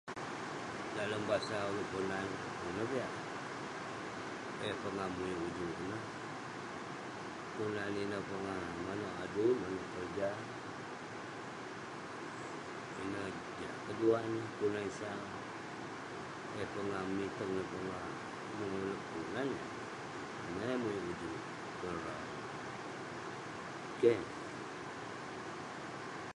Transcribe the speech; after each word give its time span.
Dalem 0.95 1.23
basa 1.29 1.57
uleuk 1.71 1.89
ponan, 1.91 2.27
ineh 2.67 2.87
piak 2.91 3.11
eh 4.67 4.73
pongah 4.81 5.09
muwik 5.15 5.39
ujuk 5.47 5.77
ineh, 5.85 6.03
kelunan 7.51 7.93
ineh 8.03 8.21
pongah 8.29 8.59
maneuk 8.85 9.15
adui 9.23 9.53
maneuk 9.61 9.87
keroja. 9.91 10.29
Ineh 13.03 13.27
jah, 13.59 13.75
keduah 13.85 14.21
neh 14.33 14.45
kelunan 14.55 14.85
eh 14.89 14.95
sau 14.99 15.21
eh 16.61 16.67
pongah 16.73 17.01
memiteng 17.07 17.51
eh 17.61 17.67
pongah 17.71 18.03
kelunan. 19.07 19.47
Ineh 20.49 20.67
eh 20.73 20.77
muwik 20.81 21.01
ujuk 21.11 21.33
ku 21.77 21.83
na 21.87 21.91
rah. 22.05 22.19
Keh 24.01 24.19
ne. 24.21 24.25